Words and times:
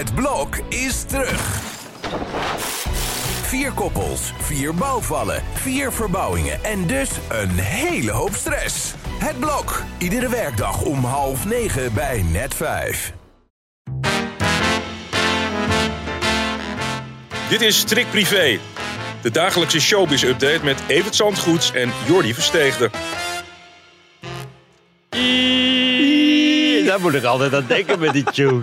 Het 0.00 0.14
blok 0.14 0.56
is 0.68 1.02
terug. 1.02 1.60
Vier 3.42 3.72
koppels, 3.72 4.32
vier 4.38 4.74
bouwvallen, 4.74 5.42
vier 5.52 5.92
verbouwingen 5.92 6.64
en 6.64 6.86
dus 6.86 7.10
een 7.28 7.50
hele 7.50 8.10
hoop 8.10 8.34
stress. 8.34 8.94
Het 9.18 9.38
blok, 9.38 9.82
iedere 9.98 10.28
werkdag 10.28 10.82
om 10.82 11.04
half 11.04 11.44
negen 11.44 11.94
bij 11.94 12.22
net 12.22 12.54
vijf. 12.54 13.12
Dit 17.48 17.60
is 17.60 17.84
Trick 17.84 18.10
Privé, 18.10 18.58
de 19.22 19.30
dagelijkse 19.30 19.80
showbiz-update 19.80 20.64
met 20.64 20.82
Evert 20.86 21.14
Zandgoeds 21.14 21.72
en 21.72 21.92
Jordi 22.06 22.34
Versteegde. 22.34 22.90
Daar 26.86 27.00
moet 27.00 27.14
ik 27.14 27.24
altijd 27.24 27.54
aan 27.54 27.66
denken 27.68 27.98
met 27.98 28.12
die 28.12 28.24
tune. 28.24 28.62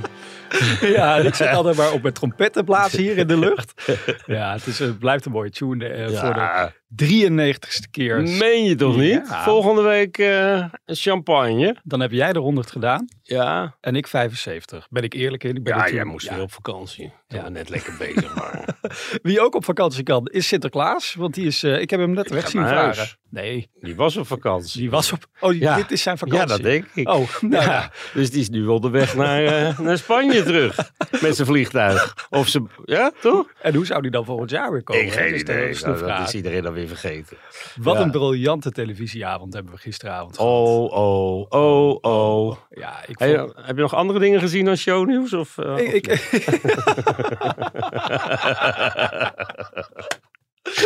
Ja, 0.98 1.16
ik 1.16 1.36
zit 1.36 1.48
altijd 1.48 1.78
maar 1.78 1.92
op 1.92 2.02
mijn 2.02 2.14
trompetten 2.14 2.66
blazen 2.66 3.00
hier 3.00 3.18
in 3.18 3.28
de 3.28 3.38
lucht. 3.38 3.74
Ja, 4.26 4.52
het, 4.54 4.68
is, 4.68 4.80
het 4.80 5.00
blijft 5.00 5.26
een 5.26 5.32
mooie 5.32 5.50
tune 5.50 5.88
eh, 5.88 6.08
voor 6.08 6.34
de 6.34 6.72
93ste 6.96 7.90
keer. 7.92 8.22
Meen 8.22 8.64
je 8.64 8.76
toch 8.76 8.98
niet? 8.98 9.28
Ja. 9.30 9.44
Volgende 9.44 9.82
week 9.82 10.18
eh, 10.18 10.66
champagne. 10.86 11.76
Dan 11.84 12.00
heb 12.00 12.12
jij 12.12 12.34
de 12.34 12.40
100 12.40 12.72
gedaan 12.72 13.08
Ja. 13.22 13.76
en 13.82 13.96
ik 13.96 14.08
75. 14.08 14.88
Ben 14.90 15.04
ik 15.04 15.14
eerlijk 15.14 15.44
in? 15.44 15.56
Ik 15.56 15.64
ben 15.64 15.78
Ja, 15.78 15.90
jij 15.90 16.04
moest 16.04 16.28
ja. 16.28 16.34
weer 16.34 16.44
op 16.44 16.52
vakantie. 16.54 17.14
Ja, 17.28 17.38
Ja. 17.38 17.50
net 17.50 17.70
lekker 17.70 17.96
bezig, 17.98 18.36
maar... 18.36 18.66
Wie 19.22 19.42
ook 19.42 19.56
op 19.56 19.66
vakantie 19.66 20.04
kan, 20.04 20.26
is 20.26 20.48
Sinterklaas. 20.48 21.14
Want 21.14 21.34
die 21.34 21.46
is, 21.46 21.64
eh, 21.64 21.80
ik 21.82 21.90
heb 21.90 22.00
hem 22.00 22.12
net 22.12 22.30
weg 22.30 22.50
zien 22.50 22.62
varen. 22.62 22.78
huis. 22.78 23.18
Nee, 23.30 23.70
Die 23.80 23.96
was 23.96 24.18
op 24.18 24.28
vakantie. 24.28 24.80
die 24.82 24.90
was 24.90 25.12
op. 25.12 25.26
Oh, 25.40 25.50
die- 25.50 25.60
Ja. 25.62 25.76
dit 25.76 25.92
is 25.92 26.02
zijn 26.02 26.18
vakantie. 26.18 26.48
Ja, 26.48 26.54
dat 26.54 26.62
denk 26.64 26.86
ik. 26.94 27.10
Oh, 27.10 27.30
nou 27.42 27.84
dus 28.14 28.32
die 28.32 28.42
is 28.42 28.50
nu 28.50 28.66
onderweg 28.68 29.16
naar, 29.16 29.46
eh, 29.46 29.80
naar 29.86 29.98
Spanje 29.98 30.44
terug. 30.44 30.92
Met 31.22 31.36
zijn 31.36 31.48
vliegtuig. 31.48 32.28
Of 32.30 32.48
ze, 32.48 32.64
ja, 32.86 33.12
toch? 33.22 33.52
En 33.62 33.76
hoe 33.76 33.86
zou 33.86 34.02
die 34.02 34.12
dan 34.12 34.26
volgend 34.26 34.50
jaar 34.50 34.72
weer 34.72 34.84
komen? 34.84 35.04
Ik 35.06 35.12
geen 35.12 35.32
Dus 35.32 35.44
dat 35.46 35.56
idee. 35.56 35.70
is 35.70 35.80
de 35.82 35.88
Nou, 35.88 36.06
dat 36.08 36.28
is 36.28 36.34
iedereen 36.34 36.64
dan 36.64 36.74
weer 36.78 36.88
vergeten. 36.88 37.38
Wat 37.76 37.96
Ja. 37.96 38.02
een 38.02 38.12
briljante 38.12 38.72
televisieavond 38.72 39.54
hebben 39.54 39.74
we 39.74 39.80
gisteravond 39.80 40.36
gehad. 40.38 40.52
Oh, 40.52 40.92
oh, 40.92 41.46
oh, 41.50 41.98
oh. 42.02 42.58
Ja, 42.70 43.06
ik 43.08 43.20
Hey, 43.20 43.30
heb 43.56 43.76
je 43.76 43.82
nog 43.82 43.94
andere 43.94 44.20
dingen 44.20 44.40
gezien 44.40 44.66
dan 44.66 44.76
shownieuws? 44.76 45.34
Of, 45.34 45.58
eh, 45.58 45.94
Ik, 45.94 46.08
of 46.08 46.34
ik, 46.34 46.44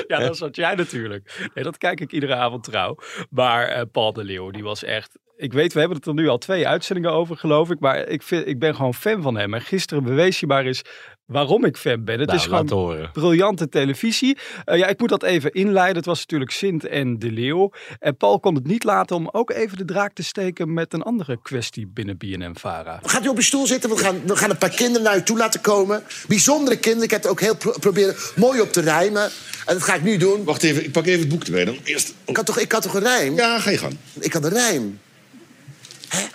ja, 0.07 0.19
dat 0.19 0.37
zat 0.37 0.55
jij 0.55 0.75
natuurlijk. 0.75 1.49
Nee, 1.53 1.63
dat 1.63 1.77
kijk 1.77 1.99
ik 1.99 2.11
iedere 2.11 2.35
avond 2.35 2.63
trouw. 2.63 2.97
Maar 3.29 3.67
eh, 3.67 3.81
Paul 3.91 4.13
de 4.13 4.23
Leeuw, 4.23 4.51
die 4.51 4.63
was 4.63 4.83
echt... 4.83 5.19
Ik 5.41 5.53
weet, 5.53 5.73
we 5.73 5.79
hebben 5.79 5.97
het 5.97 6.07
er 6.07 6.13
nu 6.13 6.27
al 6.27 6.37
twee 6.37 6.67
uitzendingen 6.67 7.11
over, 7.11 7.37
geloof 7.37 7.69
ik. 7.69 7.79
Maar 7.79 8.07
ik, 8.07 8.21
vind, 8.23 8.47
ik 8.47 8.59
ben 8.59 8.75
gewoon 8.75 8.93
fan 8.93 9.21
van 9.21 9.37
hem. 9.37 9.53
En 9.53 9.61
gisteren 9.61 10.03
bewees 10.03 10.39
hij 10.39 10.49
maar 10.49 10.65
eens 10.65 10.81
waarom 11.25 11.65
ik 11.65 11.77
fan 11.77 12.03
ben. 12.03 12.19
Het 12.19 12.27
Nou, 12.27 12.39
is 12.39 12.45
gewoon 12.45 13.09
briljante 13.13 13.69
televisie. 13.69 14.37
Eh, 14.65 14.77
ja, 14.77 14.87
ik 14.87 14.99
moet 14.99 15.09
dat 15.09 15.23
even 15.23 15.51
inleiden. 15.51 15.95
Het 15.95 16.05
was 16.05 16.19
natuurlijk 16.19 16.51
Sint 16.51 16.85
en 16.85 17.19
de 17.19 17.31
Leeuw. 17.31 17.71
En 17.99 18.17
Paul 18.17 18.39
kon 18.39 18.55
het 18.55 18.67
niet 18.67 18.83
laten 18.83 19.15
om 19.15 19.29
ook 19.31 19.51
even 19.51 19.77
de 19.77 19.85
draak 19.85 20.13
te 20.13 20.23
steken 20.23 20.73
met 20.73 20.93
een 20.93 21.01
andere 21.01 21.39
kwestie 21.41 21.87
binnen 21.87 22.17
BNM-Vara. 22.17 22.99
Gaat 23.03 23.25
u 23.25 23.27
op 23.27 23.35
uw 23.35 23.41
stoel 23.41 23.67
zitten? 23.67 23.89
We 23.89 23.97
gaan, 23.97 24.21
we 24.25 24.35
gaan 24.35 24.49
een 24.49 24.57
paar 24.57 24.69
kinderen 24.75 25.03
naar 25.03 25.17
u 25.17 25.23
toe 25.23 25.37
laten 25.37 25.61
komen. 25.61 26.03
Bijzondere 26.27 26.77
kinderen. 26.77 27.03
Ik 27.05 27.11
heb 27.11 27.21
het 27.21 27.31
ook 27.31 27.39
heel 27.39 27.55
pro- 27.55 27.75
proberen 27.79 28.15
mooi 28.35 28.61
op 28.61 28.71
te 28.71 28.81
rijmen. 28.81 29.23
En 29.65 29.73
dat 29.73 29.83
ga 29.83 29.95
ik 29.95 30.03
nu 30.03 30.17
doen. 30.17 30.43
Wacht 30.43 30.63
even, 30.63 30.83
ik 30.83 30.91
pak 30.91 31.05
even 31.05 31.19
het 31.19 31.29
boek 31.29 31.43
erbij 31.43 31.65
dan. 31.65 31.77
Eerst. 31.83 32.13
Ik 32.25 32.35
had 32.35 32.45
toch, 32.45 32.59
ik 32.59 32.71
had 32.71 32.81
toch 32.81 32.93
een 32.93 33.01
rijm? 33.01 33.35
Ja, 33.35 33.59
ga 33.59 33.69
je 33.69 33.77
gang. 33.77 33.97
Ik 34.19 34.33
had 34.33 34.43
een 34.43 34.49
rijm. 34.51 34.99
Hè? 36.15 36.25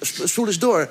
Sp- 0.00 0.22
Spoel 0.24 0.46
eens 0.46 0.58
door. 0.58 0.88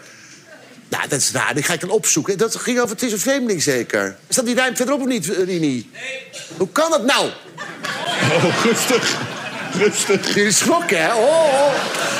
Nou, 0.89 1.07
dat 1.07 1.19
is 1.19 1.31
raar. 1.31 1.53
Die 1.53 1.63
ga 1.63 1.73
ik 1.73 1.79
dan 1.79 1.89
opzoeken. 1.89 2.37
Dat 2.37 2.55
ging 2.55 2.79
over 2.79 2.89
Het 2.95 3.03
is 3.03 3.11
een 3.11 3.19
vreemdeling 3.19 3.63
zeker. 3.63 4.17
Staat 4.29 4.45
die 4.45 4.55
rijm 4.55 4.75
verderop 4.75 5.01
of 5.01 5.07
niet, 5.07 5.25
Rini? 5.25 5.89
Nee. 5.93 6.23
Hoe 6.57 6.69
kan 6.71 6.91
dat 6.91 7.03
nou? 7.03 7.29
Oh, 8.31 8.63
rustig. 8.63 9.17
Rustig. 9.77 10.35
Jullie 10.35 10.51
schrokken, 10.51 10.97
hè? 11.01 11.13
Oh, 11.13 11.21
oh. 11.23 11.73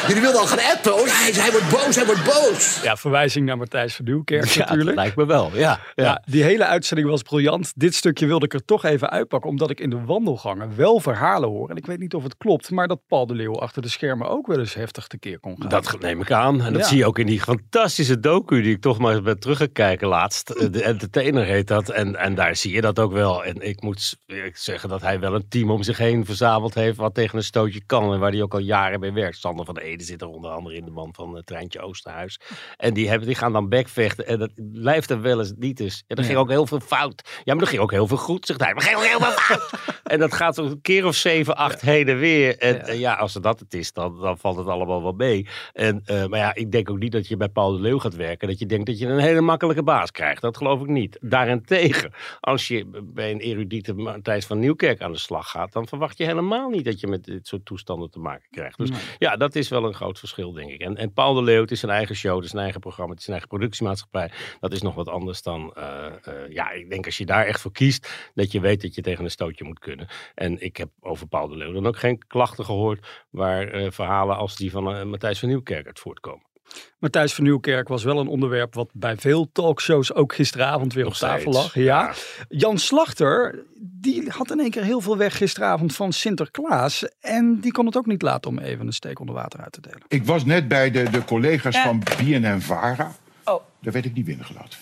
Jullie 0.08 0.22
wilden 0.22 0.42
al 0.42 0.48
gaan 0.48 0.76
appen. 0.76 0.94
Oh, 0.94 1.00
hij, 1.06 1.32
hij 1.34 1.52
wordt 1.52 1.70
boos, 1.70 1.96
hij 1.96 2.06
wordt 2.06 2.24
boos. 2.24 2.80
Ja, 2.84 2.96
verwijzing 2.98 3.46
naar 3.46 3.58
Matthijs 3.58 3.96
van 3.96 4.06
Nieuwkerk 4.06 4.46
Ja, 4.46 4.60
dat 4.60 4.68
natuurlijk. 4.70 4.96
lijkt 4.96 5.16
me 5.16 5.26
wel. 5.26 5.52
Ja, 5.54 5.80
ja. 5.96 6.04
Ja, 6.04 6.22
die 6.26 6.44
hele 6.44 6.66
uitzending 6.66 7.10
was 7.10 7.22
briljant. 7.22 7.72
Dit 7.76 7.96
stukje 7.96 8.26
wilde 8.26 8.46
ik 8.46 8.54
er 8.54 8.66
toch 8.66 8.84
even 8.86 9.10
uitpakken, 9.10 9.50
omdat 9.50 9.70
ik 9.70 9.80
in 9.80 9.90
de 9.90 10.02
wandelgangen 10.06 10.76
wel 10.76 11.00
verhalen 11.00 11.50
hoor. 11.50 11.70
En 11.70 11.76
ik 11.76 11.86
weet 11.86 12.00
niet 12.00 12.14
of 12.14 12.24
het 12.24 12.38
klopt, 12.38 12.72
maar 12.72 12.88
dat 12.88 13.00
Paul 13.08 13.26
de 13.28 13.34
Leeuw 13.36 13.60
achter 13.60 13.82
de 13.82 13.90
schermen 13.90 14.30
ook 14.30 14.48
wel 14.48 14.60
eens 14.60 14.74
heftig 14.74 15.08
tekeer 15.08 15.40
kon 15.40 15.56
gaan. 15.60 15.70
Dat 15.70 15.98
neem 16.00 16.22
ik 16.22 16.32
aan. 16.32 16.62
En 16.64 16.74
dat 16.74 16.82
Ja. 16.82 16.88
zie 16.88 16.98
je 16.98 17.06
ook 17.06 17.20
in 17.20 17.26
die 17.26 17.42
fantastische 17.42 18.20
docu 18.20 18.62
die 18.62 18.74
ik 18.76 18.82
toch 18.82 18.98
maar 19.00 19.14
eens 19.14 19.22
ben 19.22 19.40
teruggekijken 19.40 20.08
laatst. 20.08 20.50
Eh, 20.50 20.68
De 20.72 20.84
Entertainer 20.84 21.44
heet 21.46 21.68
dat. 21.68 21.90
En, 21.90 22.16
en 22.16 22.36
daar 22.36 22.56
zie 22.56 22.74
je 22.74 22.82
dat 22.82 23.00
ook 23.00 23.12
wel. 23.12 23.44
En 23.46 23.62
ik 23.62 23.82
moet 23.82 24.16
zeggen 24.54 24.90
dat 24.90 25.02
hij 25.02 25.20
wel 25.20 25.36
een 25.36 25.48
team 25.50 25.72
om 25.72 25.84
zich 25.84 25.98
heen 25.98 26.26
verzameld 26.26 26.74
heeft 26.74 26.98
wat 26.98 27.14
tegen 27.14 27.38
een 27.38 27.44
stootje 27.46 27.82
kan. 27.86 28.14
En 28.14 28.20
waar 28.20 28.32
hij 28.32 28.42
ook 28.42 28.54
al 28.54 28.60
jaren 28.60 29.00
mee 29.00 29.12
werkt. 29.12 29.38
Sander 29.38 29.66
van 29.66 29.74
de 29.74 29.82
Ede 29.82 30.04
zit 30.04 30.22
er 30.22 30.28
onder 30.28 30.52
andere 30.52 30.76
in, 30.76 30.86
de 30.86 30.92
man 30.92 31.14
van 31.14 31.36
het 31.36 31.46
Treintje 31.46 31.80
Oosterhuis. 31.80 32.40
En 32.78 32.94
die, 32.94 33.10
hebben, 33.10 33.28
die 33.28 33.38
gaan 33.38 33.54
dan 33.54 33.70
backvechten. 33.70 34.28
En 34.28 34.40
dat 34.40 34.52
blijft 34.56 35.10
er 35.10 35.22
wel 35.22 35.40
eens 35.40 35.54
niet 35.58 35.80
eens. 35.80 36.04
En 36.08 36.18
er 36.18 36.24
ging 36.24 36.38
ook 36.38 36.50
heel 36.50 36.68
veel 36.68 36.80
fout. 36.80 37.42
Ja, 37.44 37.54
maar 37.54 37.64
er 37.64 37.70
ging 37.70 37.82
ook 37.82 37.92
heel 37.92 38.08
veel 38.08 38.18
goed, 38.18 38.46
zegt 38.46 38.60
hij. 38.60 38.74
Maar 38.74 38.84
er 38.84 38.90
ging 38.90 39.02
ook 39.02 39.08
heel 39.08 39.20
veel 39.20 39.42
fout. 39.44 39.72
en 40.04 40.20
dat 40.20 40.34
gaat 40.34 40.56
zo'n 40.56 40.82
keer 40.82 41.06
of 41.06 41.16
zeven, 41.16 41.56
acht 41.56 41.82
heen 41.82 42.08
en 42.08 42.18
weer. 42.18 42.58
En 42.58 42.82
ja, 42.86 42.92
ja 42.92 43.14
als 43.14 43.36
er 43.36 43.42
dat 43.42 43.60
het 43.60 43.74
is, 43.74 43.92
dan, 43.94 44.20
dan 44.22 44.38
valt 44.38 44.58
het 44.58 44.68
allemaal 44.68 45.04
wel 45.04 45.12
mee. 45.12 45.48
En, 45.74 46.02
eh, 46.06 46.26
maar 46.26 46.40
ja, 46.40 46.56
ik 46.56 46.72
denk 46.72 46.90
ook 46.90 47.00
niet 47.00 47.12
dat 47.12 47.28
je 47.28 47.38
bij 47.38 47.50
Paul 47.50 47.72
de 47.72 47.82
Leeuw 47.82 48.00
gaat 48.00 48.16
werken. 48.16 48.48
Dat 48.48 48.60
je 48.60 48.66
denkt 48.66 48.86
dat 48.86 49.00
je 49.00 49.08
een 49.08 49.20
hele 49.20 49.42
makkelijke 49.42 49.84
baas 49.84 50.12
krijgt. 50.12 50.42
Dat 50.42 50.58
geloof 50.58 50.82
ik 50.82 50.88
niet. 50.88 51.18
Daarentegen, 51.22 52.14
als 52.40 52.68
je 52.68 52.86
bij 53.04 53.32
een 53.32 53.40
erudite 53.40 53.94
Matthijs 53.94 54.46
van 54.46 54.60
Nieuwkerk 54.60 55.02
aan 55.02 55.12
de 55.12 55.18
slag 55.18 55.50
gaat, 55.50 55.74
dan 55.74 55.88
verwacht 55.88 56.18
je 56.18 56.26
helemaal 56.26 56.70
niet 56.70 56.86
dat 56.86 57.00
je 57.00 57.08
met 57.08 57.35
dit 57.36 57.48
soort 57.48 57.66
toestanden 57.66 58.10
te 58.10 58.20
maken 58.20 58.48
krijgt. 58.52 58.78
Dus 58.78 58.90
ja, 59.18 59.36
dat 59.36 59.56
is 59.56 59.70
wel 59.70 59.86
een 59.86 59.94
groot 59.94 60.20
verschil, 60.20 60.52
denk 60.52 60.70
ik. 60.70 60.82
En, 60.82 60.98
en 60.98 61.14
Paul 61.14 61.34
de 61.34 61.44
Leeuw, 61.44 61.62
het 61.62 61.72
is 61.72 61.80
zijn 61.80 61.92
eigen 61.92 62.16
show, 62.16 62.36
het 62.36 62.44
is 62.44 62.50
zijn 62.50 62.64
eigen 62.64 62.82
programma, 62.82 63.10
het 63.10 63.20
is 63.20 63.26
zijn 63.26 63.38
eigen 63.38 63.58
productiemaatschappij. 63.58 64.32
Dat 64.60 64.74
is 64.74 64.82
nog 64.82 64.96
wat 64.96 65.10
anders 65.10 65.42
dan, 65.42 65.74
eh, 65.74 66.06
eh, 66.06 66.52
ja, 66.52 66.72
ik 66.72 66.90
denk 66.90 67.06
als 67.06 67.18
je 67.18 67.26
daar 67.26 67.46
echt 67.46 67.62
voor 67.62 67.72
kiest, 67.72 68.32
dat 68.34 68.52
je 68.52 68.60
weet 68.60 68.82
dat 68.82 68.96
je 68.96 69.02
tegen 69.02 69.24
een 69.24 69.32
stootje 69.32 69.64
moet 69.64 69.80
kunnen. 69.80 70.08
En 70.36 70.62
ik 70.62 70.78
heb 70.78 70.90
over 71.00 71.28
Paul 71.28 71.48
de 71.48 71.58
Leeuw 71.58 71.72
dan 71.72 71.88
ook 71.88 71.98
geen 71.98 72.28
klachten 72.28 72.66
gehoord 72.66 73.26
waar 73.30 73.68
eh, 73.68 73.92
verhalen 73.92 74.38
als 74.38 74.56
die 74.56 74.72
van 74.72 75.10
Matthijs 75.10 75.40
van 75.40 75.50
Nieuwkerk 75.50 75.86
uit 75.86 76.00
voortkomen. 76.00 76.55
Matthijs 77.00 77.34
van 77.34 77.44
Nieuwkerk 77.44 77.88
was 77.88 78.04
wel 78.04 78.20
een 78.20 78.28
onderwerp 78.28 78.74
wat 78.74 78.90
bij 78.94 79.18
veel 79.18 79.50
talkshows 79.52 80.14
ook 80.14 80.34
gisteravond 80.36 80.94
weer 80.94 81.04
Nog 81.04 81.14
op 81.14 81.20
tafel 81.20 81.54
steeds, 81.54 81.58
lag. 81.76 81.76
Ja. 81.84 82.14
Jan 82.50 82.78
Slachter, 82.78 83.64
die 83.80 84.30
had 84.30 84.52
in 84.52 84.60
één 84.60 84.70
keer 84.72 84.84
heel 84.84 85.02
veel 85.02 85.18
weg 85.18 85.38
gisteravond 85.38 85.96
van 85.96 86.14
Sinterklaas. 86.14 87.06
En 87.20 87.60
die 87.60 87.72
kon 87.72 87.86
het 87.86 87.98
ook 87.98 88.06
niet 88.06 88.22
laten 88.22 88.52
om 88.52 88.60
even 88.60 88.86
een 88.88 88.94
steek 88.94 89.20
onder 89.20 89.36
water 89.36 89.60
uit 89.60 89.72
te 89.72 89.82
delen. 89.82 90.02
Ik 90.08 90.26
was 90.26 90.46
net 90.46 90.68
bij 90.68 90.92
de, 90.92 91.10
de 91.10 91.24
collega's 91.26 91.76
Ja. 91.76 91.84
van 91.84 92.00
BNN 92.18 92.60
Vara. 92.62 93.16
Oh. 93.44 93.62
Daar 93.82 93.94
werd 93.94 94.06
ik 94.06 94.14
niet 94.14 94.26
binnengelaten. 94.26 94.80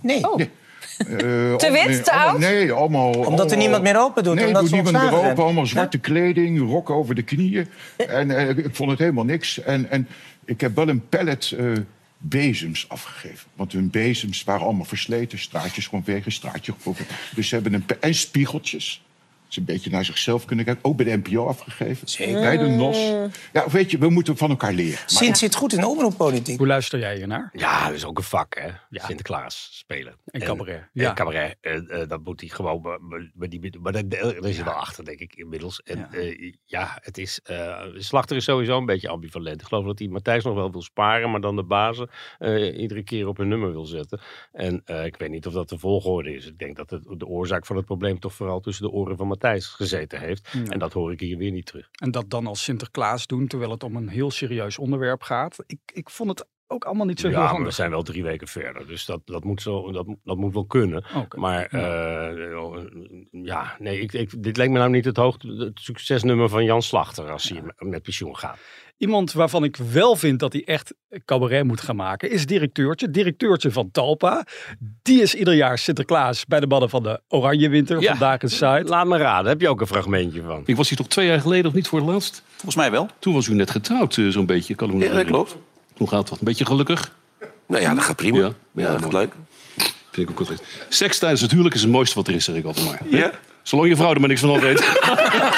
Nee. 0.00 0.20
Nee. 0.36 0.50
Eh, 0.98 1.06
Te 1.54 1.70
wit, 1.86 2.04
te 2.04 2.12
oud? 2.12 2.38
Nee, 2.38 2.72
allemaal... 2.72 3.10
Omdat 3.12 3.50
er 3.50 3.56
niemand 3.56 3.82
meer 3.82 4.00
open 4.00 4.22
doet, 4.24 4.34
Nee, 4.34 4.46
omdat 4.46 4.60
doet 4.60 4.70
ze 4.70 4.74
niemand 4.74 4.96
meer 4.96 5.12
open. 5.12 5.24
zijn. 5.24 5.36
Allemaal 5.36 5.66
zwarte 5.66 5.98
kleding, 5.98 6.58
rok 6.68 6.90
over 6.90 7.14
de 7.14 7.22
knieën. 7.22 7.68
En 7.96 8.30
eh, 8.30 8.48
ik 8.48 8.74
vond 8.74 8.90
het 8.90 8.98
helemaal 8.98 9.24
niks. 9.24 9.60
En, 9.62 9.90
en 9.90 10.08
ik 10.44 10.60
heb 10.60 10.76
wel 10.76 10.88
een 10.88 11.08
pallet 11.08 11.54
eh, 11.58 11.66
bezems 12.18 12.88
afgegeven. 12.88 13.48
Want 13.54 13.72
hun 13.72 13.90
bezems 13.90 14.44
waren 14.44 14.64
allemaal 14.66 14.84
versleten. 14.84 15.38
Straatjes 15.38 15.86
gewoon 15.86 16.04
weg, 16.06 16.26
een 16.26 16.32
straatje. 16.32 16.72
Dus 17.34 17.48
ze 17.48 17.54
hebben 17.54 17.74
een... 17.74 17.84
En 18.00 18.14
spiegeltjes. 18.14 19.02
Ze 19.54 19.60
een 19.60 19.66
beetje 19.66 19.90
naar 19.90 20.04
zichzelf 20.04 20.44
kunnen 20.44 20.64
kijken. 20.64 20.84
Ook 20.84 20.96
bij 20.96 21.04
de 21.06 21.16
NPO 21.24 21.46
afgegeven. 21.46 22.08
Zeker. 22.08 22.40
Bij 22.40 22.56
de 22.56 22.66
NOS. 22.68 22.98
Ja, 23.52 23.70
weet 23.70 23.90
je, 23.90 23.98
we 23.98 24.08
moeten 24.10 24.36
van 24.36 24.50
elkaar 24.50 24.72
leren. 24.72 24.92
Maar 24.98 25.02
Sint 25.06 25.38
zit 25.38 25.54
goed 25.54 25.72
in 25.72 25.80
de 25.80 25.86
omroeppolitiek. 25.86 26.58
Hoe 26.58 26.66
luister 26.66 26.98
jij 26.98 27.16
hiernaar? 27.16 27.50
Ja, 27.52 27.86
dat 27.86 27.94
is 27.96 28.04
ook 28.04 28.18
een 28.18 28.24
vak, 28.24 28.54
hè? 28.58 28.68
Ja. 28.90 29.04
Sinterklaas 29.06 29.68
spelen. 29.72 30.14
En 30.24 30.40
cabaret, 30.40 30.76
En, 30.76 30.88
ja. 30.92 31.08
en 31.08 31.14
cabaret, 31.14 31.56
eh, 31.60 32.00
eh, 32.02 32.08
dat 32.08 32.24
moet 32.24 32.40
hij 32.40 32.48
gewoon... 32.48 32.82
be- 33.34 33.48
die- 33.48 33.78
Maar 33.80 33.92
daar 33.92 34.08
daar 34.08 34.34
is 34.44 34.56
hij 34.56 34.64
wel 34.64 34.74
achter, 34.74 35.04
denk 35.04 35.18
ik, 35.18 35.34
inmiddels. 35.34 35.80
En 35.82 35.98
Ja. 35.98 36.08
ja, 36.20 36.52
ja 36.64 36.98
het 37.02 37.18
is... 37.18 37.40
eh, 37.42 37.82
Slachter 37.96 38.36
is 38.36 38.44
sowieso 38.44 38.78
een 38.78 38.86
beetje 38.86 39.08
ambivalent. 39.08 39.60
Ik 39.60 39.66
geloof 39.66 39.84
dat 39.86 39.98
hij 39.98 40.08
Matthijs 40.08 40.44
nog 40.44 40.54
wel 40.54 40.70
wil 40.70 40.82
sparen... 40.82 41.30
maar 41.30 41.40
dan 41.40 41.56
de 41.56 41.64
bazen 41.64 42.10
eh, 42.38 42.78
iedere 42.80 43.02
keer 43.02 43.28
op 43.28 43.36
hun 43.36 43.48
nummer 43.48 43.72
wil 43.72 43.84
zetten. 43.86 44.20
En 44.52 44.82
eh, 44.84 45.04
ik 45.04 45.16
weet 45.16 45.30
niet 45.30 45.46
of 45.46 45.52
dat 45.52 45.68
de 45.68 45.78
volgorde 45.78 46.34
is. 46.34 46.46
Ik 46.46 46.58
denk 46.58 46.76
dat 46.76 46.90
het, 46.90 47.02
de 47.18 47.26
oorzaak 47.26 47.66
van 47.66 47.76
het 47.76 47.84
probleem... 47.84 48.18
toch 48.18 48.34
vooral 48.34 48.60
tussen 48.60 48.84
de 48.84 48.90
oren 48.92 49.16
van 49.16 49.26
Matthijs 49.26 49.42
gezeten 49.52 50.20
heeft. 50.20 50.48
En 50.68 50.78
dat 50.78 50.92
hoor 50.92 51.12
ik 51.12 51.20
hier 51.20 51.38
weer 51.38 51.50
niet 51.50 51.66
terug. 51.66 51.88
En 51.92 52.10
dat 52.10 52.30
dan 52.30 52.46
als 52.46 52.62
Sinterklaas 52.62 53.26
doen, 53.26 53.46
terwijl 53.46 53.70
het 53.70 53.82
om 53.82 53.96
een 53.96 54.08
heel 54.08 54.30
serieus 54.30 54.78
onderwerp 54.78 55.22
gaat. 55.22 55.56
Ik, 55.66 55.80
ik 55.92 56.10
vond 56.10 56.30
het 56.30 56.48
ook 56.74 56.84
allemaal 56.84 57.06
niet 57.06 57.20
zo 57.20 57.28
heel 57.28 57.38
Ja, 57.38 57.62
we 57.62 57.70
zijn 57.70 57.90
wel 57.90 58.02
drie 58.02 58.22
weken 58.22 58.48
verder. 58.48 58.86
Dus 58.86 59.04
dat, 59.04 59.20
dat, 59.24 59.44
moet, 59.44 59.62
zo, 59.62 59.92
dat, 59.92 60.06
dat 60.24 60.36
moet 60.36 60.52
wel 60.54 60.64
kunnen. 60.66 61.04
Maar 61.36 61.66
eh, 61.66 62.82
ja, 63.30 63.76
nee, 63.78 64.00
ik, 64.00 64.12
ik, 64.12 64.42
dit 64.42 64.56
leek 64.56 64.70
me 64.70 64.78
nou 64.78 64.90
niet 64.90 65.04
het, 65.04 65.16
hoogte, 65.16 65.48
het 65.48 65.80
succesnummer 65.80 66.48
van 66.48 66.64
Jan 66.64 66.82
Slachter 66.82 67.30
als 67.30 67.48
hij 67.48 67.62
met- 67.78 68.02
pensioen 68.02 68.36
gaat. 68.36 68.58
Iemand 68.96 69.32
waarvan 69.32 69.64
ik 69.64 69.76
wel 69.76 70.16
vind 70.16 70.38
dat 70.40 70.52
hij 70.52 70.64
echt 70.64 70.94
cabaret 71.24 71.64
moet 71.64 71.80
gaan 71.80 71.96
maken, 71.96 72.30
is 72.30 72.46
directeurtje. 72.46 73.10
Directeurtje 73.10 73.70
van 73.70 73.90
Talpa. 73.90 74.46
Die 75.02 75.22
is 75.22 75.34
ieder 75.34 75.54
jaar 75.54 75.78
Sinterklaas 75.78 76.44
bij 76.46 76.60
de 76.60 76.66
mannen 76.66 76.90
van 76.90 77.02
de 77.02 77.20
Oranje 77.28 77.68
Winter. 77.68 78.00
Ja. 78.00 78.10
Vandaag 78.10 78.42
een 78.42 78.48
site. 78.50 78.82
Laat 78.84 79.06
me 79.06 79.16
raden, 79.16 79.48
heb 79.50 79.60
je 79.60 79.68
ook 79.68 79.80
een 79.80 79.86
fragmentje 79.86 80.42
van? 80.42 80.62
Ik 80.66 80.76
was 80.76 80.88
hier 80.88 80.98
toch 80.98 81.08
twee 81.08 81.26
jaar 81.26 81.40
geleden 81.40 81.66
of 81.66 81.72
niet 81.74 81.88
voor 81.88 81.98
het 81.98 82.08
laatst? 82.08 82.42
Volgens 82.50 82.76
mij 82.76 82.90
wel. 82.90 83.08
Toen 83.18 83.34
was 83.34 83.46
u 83.46 83.54
net 83.54 83.70
getrouwd, 83.70 84.16
eh, 84.16 84.28
zo'n 84.28 84.46
beetje. 84.46 84.74
Kan 84.74 84.98
Ja, 84.98 85.12
dat 85.14 85.24
klopt. 85.24 85.56
Hoe 85.96 86.08
gaat 86.08 86.28
dat? 86.28 86.38
Een 86.38 86.44
beetje 86.44 86.66
gelukkig? 86.66 87.12
Nou 87.66 87.82
ja, 87.82 87.94
dat 87.94 88.04
gaat 88.04 88.16
prima. 88.16 88.38
Ja. 88.38 88.52
Ja, 88.72 88.92
dat 88.92 89.02
gaat 89.02 89.12
leuk. 89.12 89.32
Vind 90.10 90.28
ik 90.28 90.30
ook 90.30 90.38
altijd. 90.38 90.62
Seks 90.88 91.18
tijdens 91.18 91.40
het 91.40 91.50
huwelijk 91.50 91.74
is 91.74 91.82
het 91.82 91.90
mooiste 91.90 92.14
wat 92.14 92.28
er 92.28 92.34
is, 92.34 92.44
zeg 92.44 92.56
ik 92.56 92.64
altijd 92.64 92.86
maar. 92.86 93.00
Ja? 93.08 93.30
Zolang 93.62 93.88
je 93.88 93.96
vrouw 93.96 94.10
er 94.12 94.20
maar 94.20 94.28
niks 94.28 94.40
van 94.40 94.50
af 94.50 94.60
weet. 94.60 94.80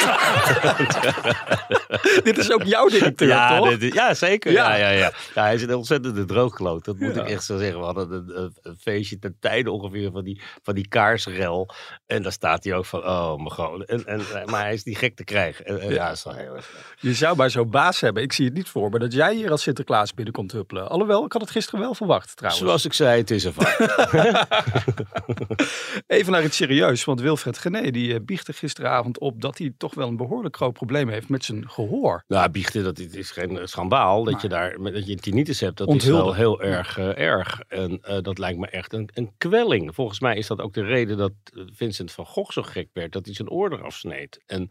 Dit 2.24 2.38
is 2.38 2.52
ook 2.52 2.62
jouw 2.62 2.88
directeur, 2.88 3.28
Ja, 3.28 3.58
toch? 3.58 3.78
dit 3.78 3.94
ja, 3.94 4.14
zeker. 4.14 4.52
Ja. 4.52 4.76
Ja. 4.76 4.90
Ja, 4.90 5.12
ja, 5.34 5.42
hij 5.42 5.54
is 5.54 5.62
een 5.62 5.74
ontzettende 5.74 6.24
droogkloot. 6.24 6.84
Dat 6.84 6.98
moet 6.98 7.16
ik 7.16 7.28
echt 7.28 7.44
zo 7.44 7.58
zeggen. 7.58 7.78
We 7.78 7.84
hadden 7.84 8.12
een, 8.12 8.42
een, 8.42 8.54
een 8.62 8.76
feestje 8.80 9.18
ten 9.18 9.36
tijde 9.40 9.70
ongeveer 9.70 10.10
van 10.10 10.24
die, 10.24 10.40
van 10.62 10.74
die 10.74 10.88
kaarsrel. 10.88 11.68
En 12.06 12.22
daar 12.22 12.32
staat 12.32 12.64
hij 12.64 12.74
ook 12.74 12.86
van, 12.86 13.04
oh 13.04 13.36
mijn 13.36 13.50
god. 13.50 13.84
En, 13.84 14.06
en, 14.06 14.20
maar 14.44 14.62
hij 14.62 14.74
is 14.74 14.84
niet 14.84 14.98
gek 14.98 15.16
te 15.16 15.24
krijgen. 15.24 15.66
En, 15.66 15.80
en, 15.80 15.92
ja, 15.92 16.06
dat 16.08 16.16
is 16.16 16.24
wel 16.24 16.34
heel 16.34 16.54
erg. 16.54 16.70
Je 16.98 17.14
zou 17.14 17.36
bij 17.36 17.48
zo'n 17.48 17.70
baas 17.70 18.00
hebben. 18.00 18.22
Ik 18.22 18.32
zie 18.32 18.44
het 18.44 18.54
niet 18.54 18.68
voor 18.68 18.90
me 18.90 18.98
dat 18.98 19.12
jij 19.12 19.34
hier 19.34 19.50
als 19.50 19.62
Sinterklaas 19.62 20.14
binnenkomt 20.14 20.52
huppelen. 20.52 20.88
Alhoewel, 20.88 21.24
ik 21.24 21.32
had 21.32 21.40
het 21.40 21.50
gisteren 21.50 21.80
wel 21.80 21.94
verwacht 21.94 22.36
trouwens. 22.36 22.64
Zoals 22.64 22.84
ik 22.84 22.92
zei, 22.92 23.20
het 23.20 23.30
is 23.30 23.44
een 23.44 23.52
vak. 23.52 23.76
Even 26.06 26.32
naar 26.32 26.44
iets 26.44 26.56
serieus. 26.56 27.04
Want 27.04 27.20
Wilfred 27.20 27.58
Gené 27.58 27.90
die 27.90 28.14
eh, 28.14 28.20
biechtte 28.22 28.52
gisteravond 28.52 29.18
op 29.18 29.40
dat 29.40 29.58
hij 29.58 29.72
toch 29.78 29.94
wel 29.94 30.08
een 30.08 30.16
behoorlijk 30.16 30.35
groot 30.44 30.72
probleem 30.72 31.08
heeft 31.08 31.28
met 31.28 31.44
zijn 31.44 31.70
gehoor. 31.70 32.24
Nou, 32.28 32.50
biechten, 32.50 32.84
dat 32.84 32.98
is- 32.98 33.30
geen 33.30 33.58
eh, 33.58 33.66
schandaal. 33.66 34.24
Dat 34.24 34.42
je 34.42 34.48
daar 34.48 34.78
dat 34.82 35.06
je 35.06 35.16
tinnitus 35.16 35.60
hebt, 35.60 35.76
dat 35.76 35.86
Onthulde. 35.88 36.18
is 36.18 36.24
wel 36.24 36.34
heel 36.34 36.62
erg 36.62 36.98
eh, 36.98 37.18
erg. 37.18 37.60
En 37.68 37.98
eh, 38.02 38.18
dat 38.22 38.38
lijkt 38.38 38.58
me 38.58 38.66
echt 38.66 38.92
een, 38.92 39.08
een 39.14 39.32
kwelling. 39.38 39.94
Volgens 39.94 40.20
mij 40.20 40.36
is 40.36 40.46
dat 40.46 40.60
ook 40.60 40.72
de 40.74 40.82
reden 40.84 41.16
dat 41.16 41.32
Vincent 41.72 42.12
van 42.12 42.26
Gogh 42.26 42.50
zo 42.52 42.62
gek 42.62 42.88
werd. 42.92 43.12
Dat 43.12 43.24
hij 43.26 43.34
zijn 43.34 43.50
oor 43.50 43.72
eraf 43.72 43.94
sneed. 43.94 44.42
En 44.46 44.68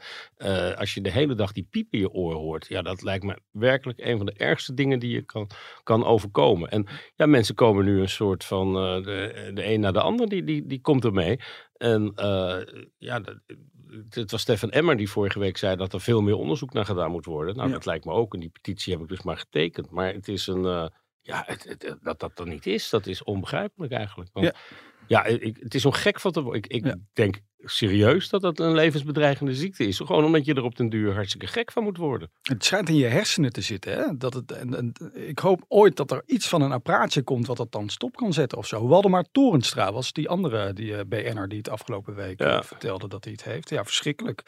als 0.78 0.94
je 0.94 1.02
de 1.02 1.12
hele 1.12 1.36
dag 1.36 1.52
die 1.52 1.68
piep 1.70 1.88
in 1.94 2.00
je 2.00 2.12
oor 2.12 2.34
hoort. 2.34 2.68
Ja, 2.68 2.82
dat 2.82 3.02
lijkt 3.02 3.24
me 3.24 3.40
werkelijk 3.52 4.00
een 4.00 4.18
van 4.18 4.26
de 4.26 4.34
ergste 4.34 4.74
dingen 4.74 5.00
die 5.00 5.12
je 5.12 5.22
kan, 5.22 5.50
kan 5.84 6.06
overkomen. 6.06 6.70
En 6.70 6.86
ja, 7.16 7.26
mensen 7.26 7.56
komen 7.56 7.86
nu 7.86 8.00
een 8.00 8.10
soort 8.10 8.44
van 8.44 8.74
de, 8.74 9.52
de 9.54 9.66
een 9.66 9.80
naar 9.80 9.94
de 9.94 10.02
ander. 10.02 10.30
Die, 10.30 10.44
die, 10.44 10.66
die 10.66 10.82
komt 10.82 11.06
ermee. 11.06 11.40
En 11.78 12.12
eh, 12.16 12.58
ja, 12.98 13.20
dat- 13.20 13.40
het 14.09 14.31
was 14.31 14.42
Stefan 14.42 14.71
Emmer 14.71 14.97
die 14.97 15.09
vorige 15.09 15.39
week 15.39 15.57
zei 15.57 15.75
dat 15.75 15.94
er 15.94 16.01
veel 16.01 16.21
meer 16.21 16.36
onderzoek 16.36 16.74
naar 16.74 16.86
gedaan 16.86 17.12
moet 17.12 17.25
worden. 17.25 17.56
Nou, 17.56 17.68
Ja. 17.68 17.74
dat 17.74 17.86
lijkt 17.86 18.06
me 18.06 18.12
ook. 18.12 18.33
En 18.33 18.39
die 18.39 18.50
petitie 18.50 18.94
heb 18.94 19.01
ik 19.01 19.07
dus 19.07 19.21
maar 19.24 19.38
getekend. 19.38 19.89
Maar 19.92 20.13
het 20.13 20.27
is 20.27 20.47
een. 20.47 20.65
eh, 20.65 20.88
ja, 21.21 21.44
het, 21.45 21.63
het- 21.63 21.97
dat 22.01 22.19
dat 22.19 22.39
er 22.39 22.47
niet 22.47 22.65
is, 22.65 22.89
dat 22.89 23.07
is 23.07 23.24
onbegrijpelijk 23.24 23.94
eigenlijk. 23.94 24.30
Want, 24.33 24.45
Ja. 24.45 24.53
Ja, 25.07 25.25
ik, 25.25 25.57
het 25.60 25.75
is 25.75 25.81
zo 25.81 25.92
gek 25.92 26.19
van 26.19 26.31
te 26.31 26.42
worden. 26.42 26.62
Ik, 26.63 26.74
ik 26.74 26.86
Ja. 26.86 26.96
denk 27.13 27.40
serieus 27.68 28.30
dat 28.30 28.42
dat 28.42 28.60
een 28.60 28.74
levensbedreigende 28.74 29.56
ziekte 29.56 29.88
is. 29.88 29.98
Gewoon 29.98 30.25
omdat 30.25 30.46
je 30.46 30.54
er 30.54 30.63
op 30.63 30.75
den 30.75 30.90
duur 30.90 31.13
hartstikke 31.13 31.48
gek 31.48 31.72
van 31.72 31.84
moet 31.84 31.98
worden. 31.98 32.31
Het 32.42 32.66
schijnt 32.66 32.90
in 32.90 32.96
je 32.96 33.06
hersenen 33.06 33.52
te 33.54 33.62
zitten. 33.62 33.94
Hè? 33.94 34.18
Dat 34.18 34.34
het, 34.34 34.52
en, 34.52 34.75
en, 34.75 34.94
ik 35.13 35.40
hoop 35.40 35.66
ooit 35.68 35.96
dat 35.96 36.12
er 36.12 36.24
iets 36.25 36.48
van 36.48 36.62
een 36.62 36.72
apparaatje 36.72 37.22
komt 37.24 37.48
wat 37.48 37.57
dat 37.57 37.72
dan 37.72 37.90
stop 37.90 38.16
kan 38.16 38.34
zetten 38.34 38.57
of 38.57 38.68
zo. 38.68 38.88
Waldemar 38.88 39.25
Torenstra 39.31 39.94
was 39.94 40.13
die 40.13 40.30
andere 40.30 40.74
die, 40.74 41.06
BN'er 41.06 41.48
die 41.48 41.57
het 41.57 41.69
afgelopen 41.69 42.16
week 42.16 42.40
eh, 42.40 42.48
Ja. 42.48 42.63
vertelde 42.63 43.07
dat 43.07 43.24
hij 43.24 43.34
het 43.34 43.44
heeft. 43.44 43.69
Ja, 43.69 43.84
verschrikkelijk. 43.84 44.44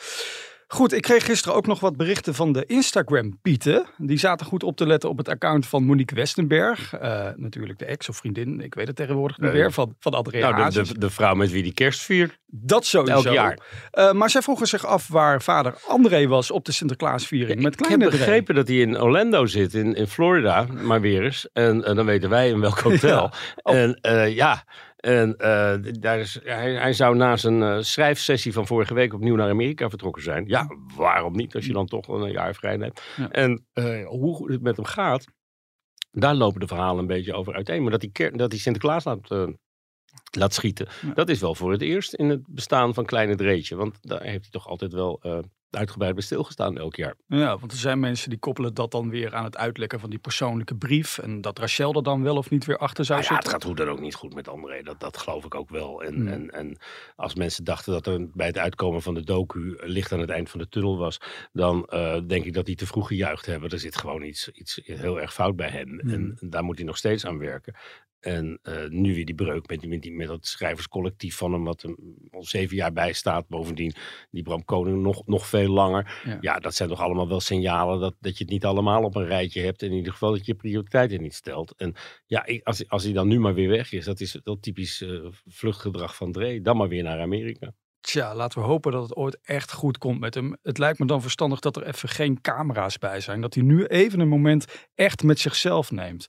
Goed, 0.70 0.94
ik 0.94 1.02
kreeg 1.02 1.26
gisteren 1.26 1.58
ook 1.58 1.68
nog 1.68 1.80
wat 1.80 1.98
berichten 1.98 2.36
van 2.36 2.52
de 2.52 2.66
Instagram-pieten. 2.66 3.86
Die 3.98 4.18
zaten 4.18 4.46
goed 4.46 4.64
op 4.64 4.78
te 4.78 4.88
letten 4.88 5.10
op 5.10 5.18
het 5.18 5.30
account 5.30 5.68
van 5.68 5.84
Monique 5.84 6.16
Westenberg. 6.16 6.94
Eh, 6.94 7.28
natuurlijk 7.36 7.80
de 7.80 7.86
ex 7.86 8.10
of 8.10 8.18
vriendin, 8.18 8.62
ik 8.62 8.76
weet 8.76 8.88
het 8.88 8.96
tegenwoordig 8.96 9.38
niet 9.38 9.52
meer, 9.52 9.72
van, 9.72 9.96
van 10.00 10.14
Andrea 10.14 10.50
Nou, 10.50 10.72
de, 10.72 10.82
de, 10.84 11.00
de 11.00 11.10
vrouw 11.10 11.34
met 11.34 11.52
wie 11.52 11.64
die 11.64 11.74
kerst 11.74 12.02
viert. 12.02 12.38
Dat 12.46 12.86
sowieso. 12.86 13.16
elk 13.16 13.34
jaar. 13.36 13.60
Eh, 13.92 14.12
maar 14.12 14.30
zij 14.30 14.42
vroegen 14.42 14.68
zich 14.68 14.86
af 14.86 15.08
waar 15.08 15.42
vader 15.42 15.74
André 15.88 16.28
was 16.28 16.52
op 16.52 16.66
de 16.66 16.72
Sinterklaasviering 16.72 17.62
met 17.62 17.74
ik 17.74 17.80
heb 17.80 17.88
kleine 17.88 18.18
begrepen 18.18 18.56
dat 18.56 18.68
hij 18.68 18.78
in 18.78 19.02
Orlando 19.02 19.46
zit, 19.46 19.74
in, 19.74 19.94
in 19.94 20.08
Florida, 20.08 20.68
maar 20.82 21.02
weer 21.02 21.24
eens. 21.24 21.50
En 21.54 21.82
dan 21.82 22.06
weten 22.06 22.30
wij 22.30 22.50
in 22.50 22.60
welk 22.60 22.80
hotel. 22.90 23.32
Oh. 23.64 23.76
En 23.76 24.00
eh, 24.02 24.36
ja, 24.36 24.64
en, 24.98 25.38
eh, 25.38 25.76
daar 26.00 26.20
is, 26.20 26.40
hij, 26.44 26.74
hij 26.74 26.94
zou 26.94 27.16
na 27.16 27.38
zijn 27.38 27.64
eh, 27.64 27.78
schrijfsessie 27.82 28.54
van 28.54 28.68
vorige 28.68 28.94
week 28.94 29.14
opnieuw 29.14 29.36
naar 29.36 29.50
Amerika 29.50 29.90
vertrokken 29.90 30.24
zijn. 30.24 30.46
Ja, 30.48 30.68
waarom 30.96 31.36
niet 31.36 31.56
als 31.56 31.66
je 31.66 31.74
dan 31.74 31.86
toch 31.88 32.08
een 32.08 32.32
jaar 32.32 32.56
vrij 32.56 32.76
hebt. 32.78 33.02
Ja. 33.16 33.32
En 33.32 33.66
eh, 33.74 34.06
hoe 34.08 34.52
het 34.52 34.62
met 34.62 34.76
hem 34.76 34.86
gaat, 34.86 35.26
daar 36.12 36.36
lopen 36.36 36.60
de 36.60 36.68
verhalen 36.68 37.00
een 37.00 37.08
beetje 37.08 37.34
over 37.34 37.54
uiteen. 37.54 37.82
Maar 37.82 37.92
dat 37.92 38.02
hij, 38.02 38.12
ker- 38.12 38.38
dat 38.38 38.52
hij 38.52 38.60
Sinterklaas 38.60 39.04
laat, 39.04 39.32
eh, 39.32 39.48
laat 40.38 40.54
schieten, 40.54 40.88
Ja. 41.02 41.14
dat 41.14 41.30
is 41.30 41.40
wel 41.40 41.56
voor 41.56 41.72
het 41.72 41.82
eerst 41.82 42.14
in 42.14 42.30
het 42.30 42.42
bestaan 42.48 42.94
van 42.94 43.06
Kleine 43.06 43.36
Dreetje. 43.36 43.76
Want 43.76 43.98
daar 44.02 44.22
heeft 44.22 44.42
hij 44.42 44.52
toch 44.52 44.68
altijd 44.68 44.94
wel 44.94 45.20
eh, 45.22 45.40
uitgebreid 45.70 46.14
bij 46.14 46.24
stilgestaan 46.24 46.78
elk 46.78 46.96
jaar. 46.96 47.16
Ja, 47.28 47.58
want 47.58 47.72
er 47.72 47.78
zijn 47.78 48.00
mensen 48.00 48.30
die 48.30 48.40
koppelen 48.40 48.74
dat 48.74 48.92
dan 48.92 49.10
weer 49.10 49.36
aan 49.36 49.44
het 49.44 49.58
uitlekken 49.58 50.00
van 50.00 50.10
die 50.10 50.20
persoonlijke 50.20 50.76
brief. 50.76 51.18
En 51.18 51.42
dat 51.42 51.60
Rachel 51.60 51.94
er 51.94 52.04
dan 52.04 52.24
wel 52.24 52.38
of 52.38 52.50
niet 52.50 52.66
weer 52.66 52.78
achter 52.78 53.06
zou 53.06 53.20
Nou 53.20 53.32
ja, 53.32 53.36
het 53.38 53.44
zitten. 53.48 53.62
gaat 53.70 53.78
hoe 53.78 53.86
dan 53.86 53.96
ook 53.96 54.02
niet 54.04 54.16
goed 54.16 54.34
met 54.34 54.48
André. 54.48 54.82
Dat, 54.82 55.00
dat 55.00 55.18
geloof 55.18 55.46
ik 55.46 55.56
ook 55.56 55.70
wel. 55.70 56.04
En, 56.04 56.16
Hmm. 56.16 56.28
en, 56.28 56.50
en 56.50 56.78
als 57.16 57.36
mensen 57.36 57.64
dachten 57.64 57.94
dat 57.94 58.08
er 58.08 58.30
bij 58.34 58.48
het 58.48 58.58
uitkomen 58.58 59.02
van 59.02 59.14
de 59.14 59.24
docu 59.24 59.78
licht 59.80 60.12
aan 60.12 60.20
het 60.20 60.30
eind 60.30 60.50
van 60.50 60.60
de 60.60 60.70
tunnel 60.70 60.98
was, 60.98 61.20
dan 61.54 61.86
eh, 61.86 62.20
denk 62.28 62.46
ik 62.46 62.54
dat 62.54 62.66
die 62.66 62.76
te 62.76 62.86
vroeg 62.88 63.08
gejuicht 63.08 63.46
hebben. 63.46 63.70
Er 63.70 63.80
zit 63.80 63.98
gewoon 63.98 64.24
iets, 64.24 64.50
iets 64.50 64.80
heel 64.84 65.22
erg 65.22 65.34
fout 65.34 65.56
bij 65.56 65.70
hem. 65.70 66.00
Hmm. 66.00 66.10
En 66.10 66.38
daar 66.50 66.64
moet 66.64 66.78
hij 66.78 66.86
nog 66.86 66.98
steeds 66.98 67.26
aan 67.26 67.38
werken. 67.38 67.76
En 68.20 68.60
eh, 68.62 68.88
nu 68.90 69.16
weer 69.16 69.26
die 69.26 69.36
breuk 69.36 69.68
met, 69.70 69.80
die, 69.80 69.90
met, 69.90 70.02
die, 70.02 70.12
met 70.12 70.28
dat 70.28 70.48
schrijverscollectief 70.48 71.36
van 71.38 71.54
hem, 71.54 71.64
wat 71.64 71.82
hem 71.82 71.96
al 72.32 72.44
zeven 72.44 72.76
jaar 72.76 72.94
bijstaat. 72.94 73.48
Bovendien 73.48 73.94
die 74.32 74.44
Bram 74.44 74.66
Koning 74.66 75.02
nog, 75.02 75.26
nog 75.26 75.48
veel 75.48 75.67
langer. 75.70 76.22
Ja. 76.26 76.38
Ja. 76.42 76.60
dat 76.60 76.76
zijn 76.76 76.90
toch 76.90 77.02
allemaal 77.02 77.28
wel 77.28 77.40
signalen 77.40 78.00
dat, 78.00 78.16
dat 78.20 78.38
je 78.38 78.44
het 78.44 78.54
niet 78.54 78.66
allemaal 78.66 79.04
op 79.04 79.16
een 79.16 79.26
rijtje 79.26 79.62
hebt. 79.62 79.82
In 79.82 79.92
ieder 79.92 80.12
geval 80.12 80.32
dat 80.32 80.46
je 80.46 80.56
prioriteiten 80.56 81.22
niet 81.22 81.34
stelt. 81.34 81.74
En 81.76 81.96
ja, 82.26 82.46
ik, 82.46 82.64
als, 82.64 82.90
als 82.90 83.04
hij 83.04 83.14
dan 83.14 83.28
nu 83.28 83.40
maar 83.40 83.54
weer 83.54 83.70
weg 83.70 83.92
is, 83.92 84.06
dat 84.06 84.20
is 84.20 84.40
wel 84.44 84.60
typisch 84.60 85.02
eh, 85.02 85.26
vluchtgedrag 85.46 86.16
van 86.16 86.32
Dre. 86.32 86.62
Dan 86.62 86.78
maar 86.78 86.88
weer 86.88 87.04
naar 87.04 87.22
Amerika. 87.22 87.74
Tja, 88.00 88.36
laten 88.36 88.60
we 88.60 88.66
hopen 88.66 88.92
dat 88.92 89.04
het 89.04 89.16
ooit 89.16 89.40
echt 89.42 89.74
goed 89.74 89.98
komt 89.98 90.20
met 90.20 90.34
hem. 90.34 90.58
Het 90.62 90.78
lijkt 90.78 91.00
me 91.00 91.06
dan 91.06 91.22
verstandig 91.22 91.60
dat 91.60 91.76
er 91.76 91.88
even 91.88 92.10
geen 92.10 92.42
camera's 92.42 92.98
bij 92.98 93.20
zijn. 93.20 93.42
Dat 93.42 93.54
hij 93.54 93.64
nu 93.64 93.86
even 93.86 94.20
een 94.20 94.28
moment 94.28 94.66
echt 94.96 95.24
met 95.24 95.40
zichzelf 95.40 95.92
neemt. 95.92 96.26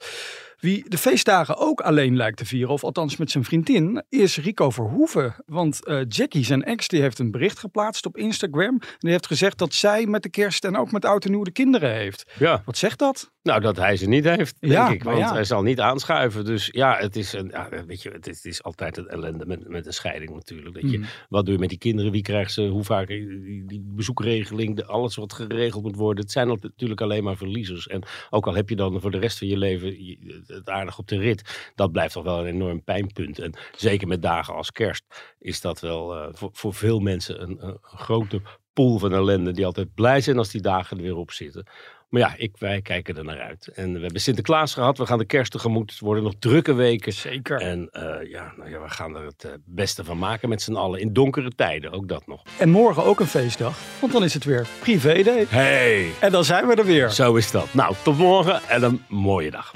Wie 0.59 0.85
de 0.89 0.99
feestdagen 0.99 1.57
ook 1.57 1.81
alleen 1.81 2.17
lijkt 2.17 2.37
te 2.37 2.47
vieren, 2.47 2.73
of 2.73 2.85
althans 2.85 3.17
met 3.17 3.31
zijn 3.31 3.45
vriendin, 3.45 4.03
is 4.09 4.37
Rico 4.37 4.71
Verhoeven. 4.71 5.35
Want 5.47 5.85
eh, 5.85 6.01
Jackie, 6.09 6.45
zijn 6.45 6.65
ex, 6.65 6.89
die 6.89 7.01
heeft 7.01 7.19
een 7.19 7.31
bericht 7.31 7.59
geplaatst 7.59 8.07
op 8.07 8.17
Instagram. 8.17 8.79
En 8.81 8.97
die 8.99 9.11
heeft 9.11 9.27
gezegd 9.27 9.59
dat 9.59 9.75
zij 9.75 10.07
met 10.07 10.23
de 10.23 10.29
kerst 10.29 10.65
en 10.65 10.77
ook 10.77 10.93
met 10.93 11.05
oud 11.05 11.25
en 11.25 11.31
nieuw 11.31 11.43
de 11.43 11.51
kinderen 11.51 11.93
heeft. 11.93 12.31
Ja, 12.39 12.63
Wat 12.65 12.77
zegt 12.77 12.99
dat? 12.99 13.31
Nou 13.43 13.61
dat 13.61 13.77
hij 13.77 13.97
ze 13.97 14.07
niet 14.09 14.25
heeft, 14.25 14.57
denk 14.61 14.73
Ja, 14.73 14.89
ik. 14.91 15.03
Want 15.03 15.19
ja. 15.19 15.33
hij 15.33 15.45
zal 15.45 15.63
niet 15.63 15.81
aanschuiven. 15.81 16.45
Dus 16.45 16.69
ja, 16.73 16.97
het 16.97 17.17
is, 17.17 17.33
een, 17.33 17.49
ja, 17.49 17.69
weet 17.87 18.03
je, 18.03 18.11
het 18.11 18.27
is, 18.27 18.37
het 18.37 18.45
is 18.45 18.63
altijd 18.63 18.97
het 18.97 19.07
ellende 19.07 19.47
met, 19.47 19.69
met 19.69 19.87
een 19.87 19.93
scheiding 19.93 20.35
natuurlijk. 20.35 20.75
Dat 20.81 20.91
je, 20.91 20.99
Mm. 20.99 21.05
Wat 21.29 21.45
doe 21.45 21.55
je 21.55 21.61
met 21.61 21.69
die 21.69 21.79
kinderen? 21.79 22.13
Wie 22.13 22.23
krijgt 22.23 22.53
ze? 22.53 22.63
Hoe 22.67 22.85
vaak? 22.85 23.07
Die, 23.07 23.65
die 23.67 23.83
bezoekregeling, 23.85 24.77
de, 24.77 24.85
alles 24.85 25.17
wat 25.17 25.33
geregeld 25.33 25.83
moet 25.83 25.97
worden. 25.97 26.23
Het 26.23 26.33
zijn 26.33 26.49
natuurlijk 26.49 27.01
alleen 27.01 27.25
maar 27.25 27.37
verliezers. 27.37 27.87
En 27.87 28.03
ook 28.31 28.47
al 28.47 28.55
heb 28.55 28.69
je 28.69 28.77
dan 28.77 29.01
voor 29.01 29.11
de 29.11 29.19
rest 29.19 29.39
van 29.39 29.47
je 29.49 29.57
leven 29.57 30.05
je- 30.05 30.43
het 30.47 30.69
aardig 30.69 30.99
op 30.99 31.09
de 31.09 31.19
rit. 31.19 31.73
Dat 31.75 31.93
blijft 31.93 32.13
toch 32.13 32.25
wel 32.25 32.39
een 32.41 32.47
enorm 32.55 32.83
pijnpunt. 32.85 33.39
En 33.39 33.55
zeker 33.77 34.09
met 34.09 34.23
dagen 34.23 34.55
als 34.55 34.73
kerst 34.73 35.05
is 35.39 35.61
dat 35.61 35.81
wel 35.81 36.15
eh, 36.17 36.29
voor, 36.33 36.51
voor 36.53 36.75
veel 36.75 36.99
mensen 37.01 37.43
een, 37.43 37.67
een 37.67 37.79
grote 37.81 38.41
pool 38.73 38.99
van 38.99 39.13
ellende. 39.13 39.53
Die 39.53 39.67
altijd 39.67 39.95
blij 39.95 40.21
zijn 40.21 40.39
als 40.39 40.51
die 40.51 40.61
dagen 40.61 40.97
er 40.97 41.03
weer 41.03 41.17
op 41.17 41.31
zitten. 41.31 41.67
Maar 42.09 42.21
ja, 42.21 42.35
ik, 42.37 42.57
wij 42.59 42.83
kijken 42.83 43.17
er 43.17 43.25
naar 43.25 43.41
uit. 43.41 43.67
En 43.75 43.93
we 43.93 44.01
hebben 44.01 44.21
Sinterklaas 44.21 44.75
gehad. 44.75 44.99
We 44.99 45.07
gaan 45.07 45.19
de 45.19 45.25
kerst 45.25 45.53
tegemoet. 45.53 45.91
Het 45.91 46.01
worden 46.01 46.23
nog 46.23 46.35
drukke 46.39 46.73
weken. 46.73 47.13
Zeker. 47.13 47.61
En 47.61 47.89
eh, 47.91 48.31
ja, 48.31 48.53
nou 48.57 48.71
ja, 48.71 48.81
we 48.83 48.89
gaan 48.89 49.17
er 49.17 49.25
het 49.25 49.45
eh, 49.45 49.51
beste 49.65 50.05
van 50.05 50.19
maken 50.19 50.49
met 50.49 50.63
z'n 50.63 50.75
allen. 50.75 51.01
In 51.01 51.13
donkere 51.13 51.51
tijden, 51.57 51.93
ook 51.93 52.09
dat 52.09 52.27
nog. 52.27 52.43
En 52.59 52.69
morgen 52.71 53.05
ook 53.05 53.21
een 53.21 53.27
feestdag, 53.27 53.79
want 54.01 54.13
dan 54.13 54.25
is 54.25 54.35
het 54.35 54.45
weer 54.45 54.67
privé 54.81 55.23
day. 55.23 55.45
Hey, 55.49 56.11
En 56.21 56.33
dan 56.33 56.45
zijn 56.45 56.67
we 56.67 56.75
er 56.75 56.85
weer. 56.85 57.11
zo 57.11 57.35
is 57.35 57.51
dat. 57.51 57.75
Nou, 57.75 57.95
tot 58.03 58.19
morgen 58.19 58.63
en 58.69 58.83
een 58.83 59.03
mooie 59.09 59.51
dag. 59.51 59.73